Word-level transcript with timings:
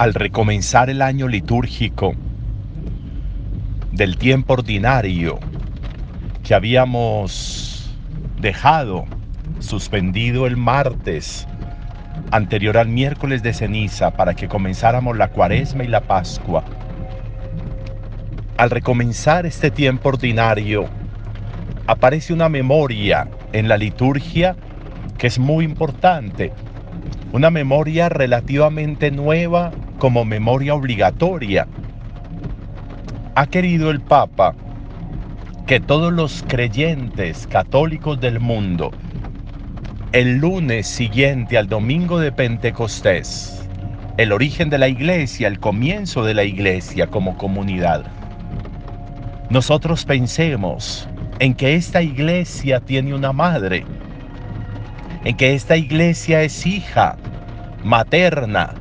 al 0.00 0.14
recomenzar 0.14 0.88
el 0.88 1.02
año 1.02 1.28
litúrgico 1.28 2.14
del 3.92 4.16
tiempo 4.16 4.54
ordinario 4.54 5.38
que 6.42 6.54
habíamos 6.54 7.94
dejado 8.40 9.04
suspendido 9.58 10.46
el 10.46 10.56
martes 10.56 11.46
anterior 12.30 12.78
al 12.78 12.88
miércoles 12.88 13.42
de 13.42 13.52
ceniza 13.52 14.10
para 14.12 14.32
que 14.32 14.48
comenzáramos 14.48 15.18
la 15.18 15.28
cuaresma 15.28 15.84
y 15.84 15.88
la 15.88 16.00
pascua. 16.00 16.64
Al 18.56 18.70
recomenzar 18.70 19.44
este 19.44 19.70
tiempo 19.70 20.08
ordinario, 20.08 20.88
aparece 21.86 22.32
una 22.32 22.48
memoria 22.48 23.28
en 23.52 23.68
la 23.68 23.76
liturgia 23.76 24.56
que 25.18 25.26
es 25.26 25.38
muy 25.38 25.66
importante. 25.66 26.52
Una 27.34 27.50
memoria 27.50 28.08
relativamente 28.08 29.10
nueva 29.10 29.74
como 30.00 30.24
memoria 30.24 30.74
obligatoria. 30.74 31.68
Ha 33.36 33.46
querido 33.46 33.90
el 33.90 34.00
Papa 34.00 34.56
que 35.66 35.78
todos 35.78 36.10
los 36.12 36.42
creyentes 36.48 37.46
católicos 37.46 38.18
del 38.18 38.40
mundo, 38.40 38.90
el 40.12 40.38
lunes 40.38 40.88
siguiente 40.88 41.58
al 41.58 41.68
domingo 41.68 42.18
de 42.18 42.32
Pentecostés, 42.32 43.68
el 44.16 44.32
origen 44.32 44.70
de 44.70 44.78
la 44.78 44.88
iglesia, 44.88 45.46
el 45.46 45.60
comienzo 45.60 46.24
de 46.24 46.34
la 46.34 46.44
iglesia 46.44 47.06
como 47.06 47.36
comunidad, 47.36 48.06
nosotros 49.50 50.06
pensemos 50.06 51.08
en 51.40 51.54
que 51.54 51.74
esta 51.74 52.00
iglesia 52.00 52.80
tiene 52.80 53.14
una 53.14 53.34
madre, 53.34 53.84
en 55.24 55.36
que 55.36 55.52
esta 55.54 55.76
iglesia 55.76 56.42
es 56.42 56.66
hija 56.66 57.16
materna 57.84 58.79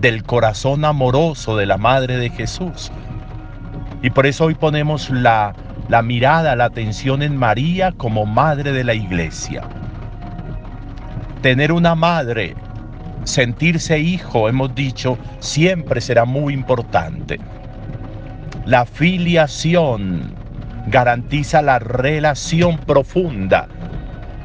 del 0.00 0.22
corazón 0.22 0.84
amoroso 0.84 1.56
de 1.56 1.66
la 1.66 1.78
Madre 1.78 2.16
de 2.18 2.30
Jesús. 2.30 2.92
Y 4.02 4.10
por 4.10 4.26
eso 4.26 4.44
hoy 4.44 4.54
ponemos 4.54 5.10
la, 5.10 5.54
la 5.88 6.02
mirada, 6.02 6.56
la 6.56 6.66
atención 6.66 7.22
en 7.22 7.36
María 7.36 7.92
como 7.92 8.26
Madre 8.26 8.72
de 8.72 8.84
la 8.84 8.94
Iglesia. 8.94 9.62
Tener 11.42 11.72
una 11.72 11.94
madre, 11.94 12.54
sentirse 13.24 13.98
hijo, 13.98 14.48
hemos 14.48 14.74
dicho, 14.74 15.18
siempre 15.38 16.00
será 16.00 16.24
muy 16.24 16.54
importante. 16.54 17.38
La 18.64 18.84
filiación 18.84 20.34
garantiza 20.88 21.62
la 21.62 21.78
relación 21.78 22.78
profunda 22.78 23.68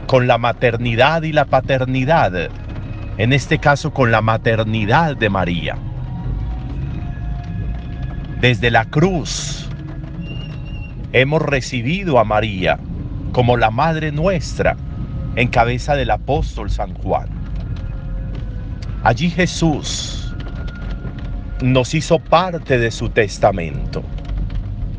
con 0.08 0.28
la 0.28 0.38
maternidad 0.38 1.24
y 1.24 1.32
la 1.32 1.46
paternidad 1.46 2.50
en 3.18 3.34
este 3.34 3.60
caso 3.60 3.92
con 3.92 4.12
la 4.12 4.22
maternidad 4.22 5.16
de 5.18 5.30
María. 5.30 5.78
Desde 8.40 8.72
la 8.72 8.86
cruz 8.86 9.70
hemos 11.14 11.42
recibido 11.42 12.20
a 12.20 12.24
María 12.24 12.80
como 13.32 13.58
la 13.58 13.70
Madre 13.70 14.12
nuestra 14.12 14.76
en 15.36 15.48
cabeza 15.48 15.96
del 15.96 16.12
apóstol 16.12 16.70
San 16.70 16.94
Juan. 16.96 17.28
Allí 19.04 19.30
Jesús 19.30 20.34
nos 21.62 21.94
hizo 21.94 22.20
parte 22.20 22.78
de 22.78 22.92
su 22.92 23.10
testamento. 23.10 24.04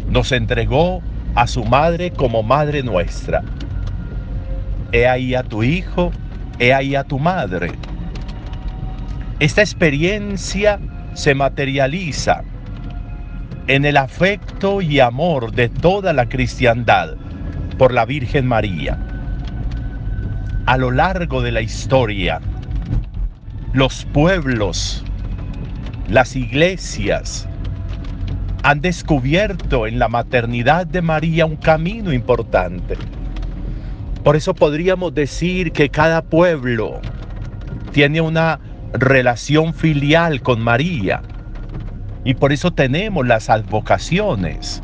Nos 0.08 0.32
entregó 0.32 1.02
a 1.34 1.46
su 1.46 1.64
madre 1.64 2.10
como 2.10 2.42
madre 2.42 2.82
nuestra. 2.82 3.42
He 4.92 5.06
ahí 5.06 5.34
a 5.34 5.42
tu 5.42 5.62
hijo, 5.62 6.12
he 6.58 6.72
ahí 6.74 6.94
a 6.94 7.04
tu 7.04 7.18
madre. 7.18 7.72
Esta 9.42 9.60
experiencia 9.60 10.78
se 11.14 11.34
materializa 11.34 12.44
en 13.66 13.84
el 13.84 13.96
afecto 13.96 14.80
y 14.80 15.00
amor 15.00 15.50
de 15.50 15.68
toda 15.68 16.12
la 16.12 16.28
cristiandad 16.28 17.16
por 17.76 17.92
la 17.92 18.04
Virgen 18.04 18.46
María. 18.46 18.96
A 20.66 20.76
lo 20.76 20.92
largo 20.92 21.42
de 21.42 21.50
la 21.50 21.60
historia, 21.60 22.40
los 23.72 24.04
pueblos, 24.04 25.02
las 26.08 26.36
iglesias, 26.36 27.48
han 28.62 28.80
descubierto 28.80 29.88
en 29.88 29.98
la 29.98 30.06
maternidad 30.06 30.86
de 30.86 31.02
María 31.02 31.46
un 31.46 31.56
camino 31.56 32.12
importante. 32.12 32.94
Por 34.22 34.36
eso 34.36 34.54
podríamos 34.54 35.12
decir 35.12 35.72
que 35.72 35.88
cada 35.88 36.22
pueblo 36.22 37.00
tiene 37.90 38.20
una 38.20 38.60
relación 38.92 39.74
filial 39.74 40.42
con 40.42 40.60
María. 40.60 41.22
Y 42.24 42.34
por 42.34 42.52
eso 42.52 42.72
tenemos 42.72 43.26
las 43.26 43.50
advocaciones. 43.50 44.82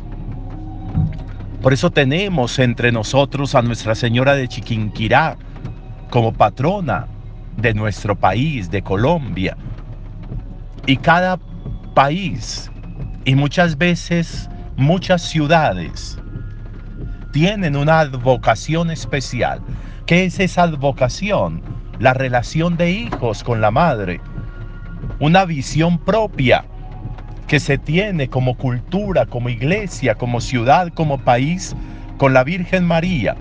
Por 1.61 1.73
eso 1.73 1.89
tenemos 1.89 2.57
entre 2.59 2.91
nosotros 2.91 3.55
a 3.55 3.61
Nuestra 3.61 3.95
Señora 3.95 4.35
de 4.35 4.47
Chiquinquirá 4.47 5.37
como 6.09 6.33
patrona 6.33 7.07
de 7.57 7.73
nuestro 7.73 8.15
país, 8.15 8.71
de 8.71 8.81
Colombia. 8.81 9.57
Y 10.85 10.97
cada 10.97 11.37
país 11.93 12.71
y 13.25 13.35
muchas 13.35 13.77
veces 13.77 14.49
muchas 14.77 15.21
ciudades 15.21 16.17
tienen 17.31 17.75
una 17.75 17.99
advocación 17.99 18.89
especial. 18.89 19.61
¿Qué 20.05 20.25
es 20.25 20.39
esa 20.39 20.63
advocación? 20.63 21.61
La 21.99 22.13
relación 22.13 22.77
de 22.77 22.91
hijos 22.91 23.43
con 23.43 23.61
la 23.61 23.71
madre, 23.71 24.21
una 25.19 25.45
visión 25.45 25.97
propia 25.99 26.65
que 27.47 27.59
se 27.59 27.77
tiene 27.77 28.29
como 28.29 28.55
cultura, 28.55 29.25
como 29.25 29.49
iglesia, 29.49 30.15
como 30.15 30.39
ciudad, 30.39 30.89
como 30.93 31.17
país 31.17 31.75
con 32.17 32.33
la 32.33 32.43
Virgen 32.43 32.85
María, 32.85 33.35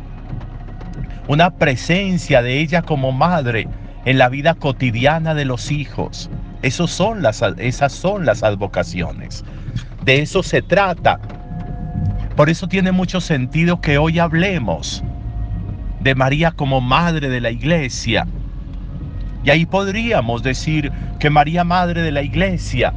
una 1.28 1.50
presencia 1.50 2.42
de 2.42 2.58
ella 2.58 2.82
como 2.82 3.12
madre 3.12 3.68
en 4.04 4.18
la 4.18 4.28
vida 4.28 4.54
cotidiana 4.54 5.34
de 5.34 5.44
los 5.44 5.70
hijos. 5.70 6.30
Esos 6.62 6.90
son 6.90 7.22
las, 7.22 7.42
esas 7.58 7.92
son 7.92 8.24
las 8.24 8.42
advocaciones. 8.42 9.44
De 10.04 10.22
eso 10.22 10.42
se 10.42 10.62
trata. 10.62 11.20
Por 12.34 12.48
eso 12.48 12.66
tiene 12.66 12.92
mucho 12.92 13.20
sentido 13.20 13.80
que 13.80 13.98
hoy 13.98 14.18
hablemos 14.18 15.04
de 16.00 16.14
María 16.14 16.52
como 16.52 16.80
madre 16.80 17.28
de 17.28 17.40
la 17.40 17.50
iglesia, 17.50 18.26
y 19.44 19.50
ahí 19.50 19.66
podríamos 19.66 20.42
decir 20.42 20.92
que 21.18 21.30
María 21.30 21.64
Madre 21.64 22.02
de 22.02 22.12
la 22.12 22.22
Iglesia 22.22 22.92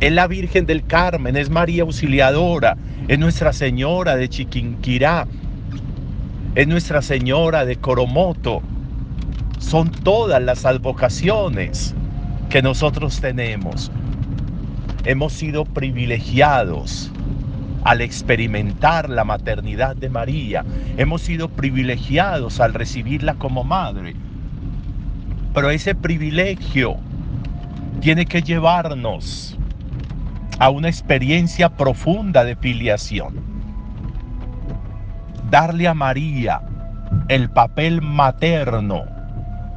es 0.00 0.12
la 0.12 0.26
Virgen 0.26 0.66
del 0.66 0.84
Carmen, 0.84 1.36
es 1.36 1.48
María 1.48 1.84
Auxiliadora, 1.84 2.76
es 3.06 3.18
Nuestra 3.18 3.52
Señora 3.52 4.16
de 4.16 4.28
Chiquinquirá, 4.28 5.26
es 6.54 6.66
Nuestra 6.66 7.02
Señora 7.02 7.64
de 7.64 7.76
Coromoto. 7.76 8.62
Son 9.58 9.90
todas 9.90 10.42
las 10.42 10.64
advocaciones 10.64 11.94
que 12.50 12.62
nosotros 12.62 13.20
tenemos. 13.20 13.92
Hemos 15.04 15.32
sido 15.32 15.64
privilegiados 15.64 17.12
al 17.84 18.00
experimentar 18.00 19.08
la 19.08 19.24
maternidad 19.24 19.96
de 19.96 20.08
María. 20.08 20.64
Hemos 20.96 21.22
sido 21.22 21.48
privilegiados 21.48 22.60
al 22.60 22.74
recibirla 22.74 23.34
como 23.34 23.62
madre. 23.64 24.14
Pero 25.54 25.70
ese 25.70 25.94
privilegio 25.94 26.96
tiene 28.00 28.26
que 28.26 28.42
llevarnos 28.42 29.58
a 30.58 30.70
una 30.70 30.88
experiencia 30.88 31.68
profunda 31.68 32.44
de 32.44 32.56
filiación. 32.56 33.34
Darle 35.50 35.88
a 35.88 35.94
María 35.94 36.62
el 37.28 37.50
papel 37.50 38.00
materno 38.00 39.04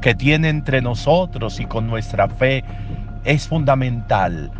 que 0.01 0.15
tiene 0.15 0.49
entre 0.49 0.81
nosotros 0.81 1.59
y 1.59 1.65
con 1.65 1.87
nuestra 1.87 2.29
fe 2.29 2.63
es 3.25 3.47
fundamental. 3.47 4.51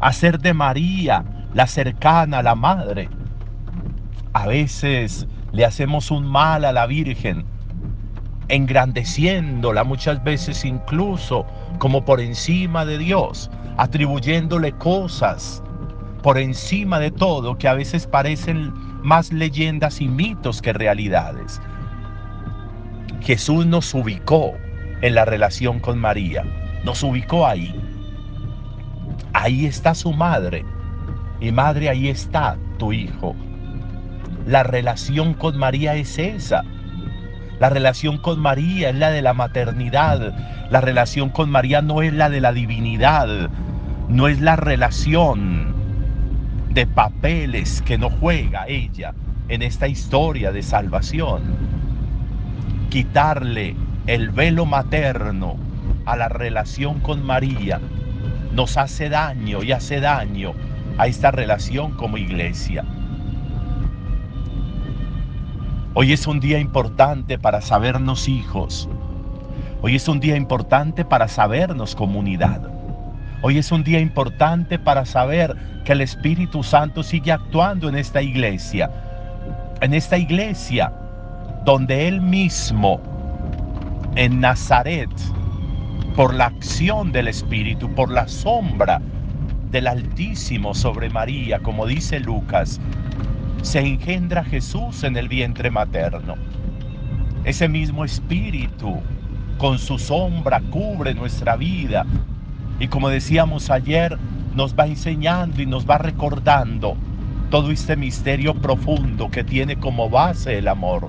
Hacer 0.00 0.38
de 0.38 0.52
María 0.52 1.24
la 1.54 1.66
cercana, 1.66 2.42
la 2.42 2.54
madre. 2.54 3.08
A 4.32 4.46
veces 4.46 5.26
le 5.52 5.64
hacemos 5.64 6.10
un 6.10 6.26
mal 6.26 6.64
a 6.64 6.72
la 6.72 6.86
Virgen 6.86 7.53
engrandeciéndola 8.48 9.84
muchas 9.84 10.22
veces 10.22 10.64
incluso 10.64 11.46
como 11.78 12.04
por 12.04 12.20
encima 12.20 12.84
de 12.84 12.98
Dios, 12.98 13.50
atribuyéndole 13.76 14.72
cosas 14.72 15.62
por 16.22 16.38
encima 16.38 16.98
de 16.98 17.10
todo 17.10 17.58
que 17.58 17.68
a 17.68 17.74
veces 17.74 18.06
parecen 18.06 18.72
más 19.02 19.32
leyendas 19.32 20.00
y 20.00 20.08
mitos 20.08 20.62
que 20.62 20.72
realidades. 20.72 21.60
Jesús 23.20 23.66
nos 23.66 23.92
ubicó 23.94 24.54
en 25.02 25.14
la 25.14 25.24
relación 25.24 25.80
con 25.80 25.98
María, 25.98 26.44
nos 26.84 27.02
ubicó 27.02 27.46
ahí. 27.46 27.74
Ahí 29.32 29.66
está 29.66 29.94
su 29.94 30.12
madre 30.12 30.64
y 31.40 31.52
madre 31.52 31.88
ahí 31.88 32.08
está 32.08 32.56
tu 32.78 32.92
hijo. 32.92 33.34
La 34.46 34.62
relación 34.62 35.34
con 35.34 35.58
María 35.58 35.94
es 35.94 36.18
esa 36.18 36.62
La 37.60 37.70
relación 37.70 38.18
con 38.18 38.40
María 38.40 38.90
es 38.90 38.96
la 38.96 39.10
de 39.10 39.22
la 39.22 39.32
maternidad. 39.32 40.34
La 40.70 40.80
relación 40.80 41.30
con 41.30 41.50
María 41.50 41.82
no 41.82 42.02
es 42.02 42.12
la 42.12 42.28
de 42.28 42.40
la 42.40 42.52
divinidad. 42.52 43.50
No 44.08 44.28
es 44.28 44.40
la 44.40 44.56
relación 44.56 45.74
de 46.70 46.86
papeles 46.86 47.80
que 47.82 47.96
no 47.96 48.10
juega 48.10 48.66
ella 48.66 49.14
en 49.48 49.62
esta 49.62 49.86
historia 49.86 50.50
de 50.50 50.62
salvación. 50.62 51.42
Quitarle 52.90 53.76
el 54.06 54.30
velo 54.30 54.66
materno 54.66 55.56
a 56.06 56.16
la 56.16 56.28
relación 56.28 57.00
con 57.00 57.24
María 57.24 57.80
nos 58.52 58.76
hace 58.76 59.08
daño 59.08 59.62
y 59.62 59.72
hace 59.72 60.00
daño 60.00 60.52
a 60.98 61.06
esta 61.06 61.30
relación 61.30 61.92
como 61.92 62.18
iglesia. 62.18 62.84
Hoy 65.96 66.12
es 66.12 66.26
un 66.26 66.40
día 66.40 66.58
importante 66.58 67.38
para 67.38 67.60
sabernos 67.60 68.26
hijos. 68.26 68.88
Hoy 69.80 69.94
es 69.94 70.08
un 70.08 70.18
día 70.18 70.34
importante 70.34 71.04
para 71.04 71.28
sabernos 71.28 71.94
comunidad. 71.94 72.68
Hoy 73.42 73.58
es 73.58 73.70
un 73.70 73.84
día 73.84 74.00
importante 74.00 74.76
para 74.76 75.06
saber 75.06 75.54
que 75.84 75.92
el 75.92 76.00
Espíritu 76.00 76.64
Santo 76.64 77.04
sigue 77.04 77.30
actuando 77.30 77.88
en 77.88 77.94
esta 77.94 78.20
iglesia. 78.20 78.90
En 79.82 79.94
esta 79.94 80.18
iglesia 80.18 80.92
donde 81.64 82.08
Él 82.08 82.20
mismo, 82.20 83.00
en 84.16 84.40
Nazaret, 84.40 85.10
por 86.16 86.34
la 86.34 86.46
acción 86.46 87.12
del 87.12 87.28
Espíritu, 87.28 87.88
por 87.94 88.10
la 88.10 88.26
sombra 88.26 89.00
del 89.70 89.86
Altísimo 89.86 90.74
sobre 90.74 91.08
María, 91.08 91.60
como 91.60 91.86
dice 91.86 92.18
Lucas, 92.18 92.80
se 93.64 93.80
engendra 93.80 94.44
Jesús 94.44 95.04
en 95.04 95.16
el 95.16 95.26
vientre 95.26 95.70
materno. 95.70 96.34
Ese 97.44 97.66
mismo 97.66 98.04
Espíritu 98.04 99.00
con 99.56 99.78
su 99.78 99.98
sombra 99.98 100.60
cubre 100.70 101.14
nuestra 101.14 101.56
vida 101.56 102.04
y 102.78 102.88
como 102.88 103.08
decíamos 103.08 103.70
ayer, 103.70 104.18
nos 104.54 104.74
va 104.74 104.86
enseñando 104.86 105.62
y 105.62 105.66
nos 105.66 105.88
va 105.88 105.96
recordando 105.96 106.94
todo 107.50 107.70
este 107.70 107.96
misterio 107.96 108.54
profundo 108.54 109.30
que 109.30 109.42
tiene 109.42 109.76
como 109.76 110.10
base 110.10 110.58
el 110.58 110.68
amor. 110.68 111.08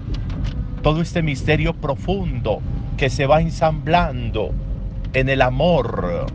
Todo 0.81 1.01
este 1.01 1.22
misterio 1.22 1.74
profundo 1.74 2.62
que 2.96 3.10
se 3.10 3.25
va 3.25 3.42
ensamblando 3.42 4.51
en 5.13 5.28
el 5.28 5.42
amor, 5.42 6.28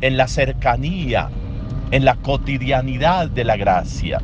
en 0.00 0.16
la 0.16 0.28
cercanía, 0.28 1.28
en 1.90 2.06
la 2.06 2.14
cotidianidad 2.14 3.28
de 3.28 3.44
la 3.44 3.56
gracia. 3.56 4.18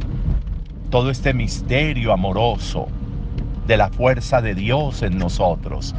Todo 0.91 1.11
este 1.11 1.35
misterio 1.35 2.15
amoroso 2.15 2.89
de 3.67 3.77
la 3.77 3.91
fuerza 3.91 4.41
de 4.41 4.55
Dios 4.55 5.03
en 5.03 5.19
nosotros, 5.19 5.95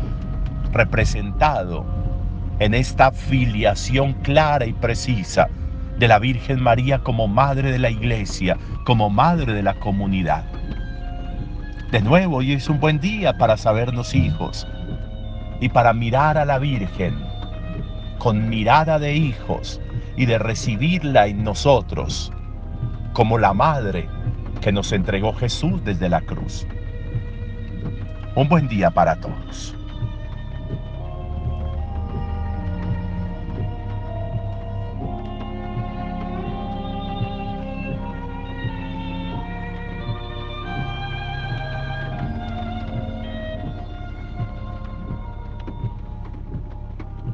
representado 0.72 1.86
en 2.58 2.74
esta 2.74 3.12
filiación 3.12 4.14
clara 4.14 4.66
y 4.66 4.74
precisa 4.74 5.48
de 6.00 6.08
la 6.08 6.18
Virgen 6.18 6.64
María 6.64 7.00
como 7.00 7.28
madre 7.28 7.72
de 7.72 7.78
la 7.78 7.92
iglesia, 7.92 8.58
como 8.84 9.12
madre 9.12 9.54
de 9.54 9.62
la 9.62 9.76
comunidad. 9.76 10.46
De 11.92 12.02
nuevo, 12.02 12.38
hoy 12.38 12.54
es 12.54 12.68
un 12.68 12.80
buen 12.80 13.00
día 13.00 13.38
para 13.38 13.58
sabernos 13.58 14.16
hijos 14.16 14.68
y 15.62 15.70
para 15.70 15.94
mirar 15.94 16.38
a 16.40 16.46
la 16.46 16.58
Virgen 16.58 17.16
con 18.18 18.50
mirada 18.50 18.98
de 18.98 19.16
hijos 19.16 19.80
y 20.18 20.26
de 20.26 20.40
recibirla 20.40 21.28
en 21.28 21.44
nosotros 21.44 22.32
como 23.14 23.38
la 23.38 23.54
madre 23.54 24.08
que 24.62 24.72
nos 24.72 24.92
entregó 24.92 25.34
Jesús 25.34 25.84
desde 25.84 26.10
la 26.10 26.22
cruz. 26.22 26.68
Un 28.36 28.48
buen 28.48 28.68
día 28.68 28.92
para 28.92 29.20
todos. 29.20 29.76